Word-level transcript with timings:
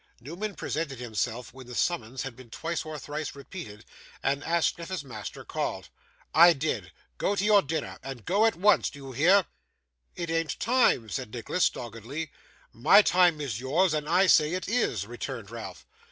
Newman 0.19 0.55
presented 0.55 0.97
himself 0.97 1.53
when 1.53 1.67
the 1.67 1.75
summons 1.75 2.23
had 2.23 2.35
been 2.35 2.49
twice 2.49 2.83
or 2.83 2.97
thrice 2.97 3.35
repeated, 3.35 3.85
and 4.23 4.43
asked 4.43 4.79
if 4.79 4.89
his 4.89 5.03
master 5.03 5.45
called. 5.45 5.89
'I 6.33 6.53
did. 6.53 6.91
Go 7.19 7.35
to 7.35 7.45
your 7.45 7.61
dinner. 7.61 7.99
And 8.01 8.25
go 8.25 8.47
at 8.47 8.55
once. 8.55 8.89
Do 8.89 8.97
you 8.97 9.11
hear?' 9.11 9.45
'It 10.15 10.31
an't 10.31 10.59
time,' 10.59 11.09
said 11.09 11.31
Newman, 11.31 11.61
doggedly. 11.71 12.31
'My 12.73 13.03
time 13.03 13.39
is 13.39 13.59
yours, 13.59 13.93
and 13.93 14.09
I 14.09 14.25
say 14.25 14.53
it 14.53 14.67
is,' 14.67 15.05
returned 15.05 15.51
Ralph. 15.51 15.85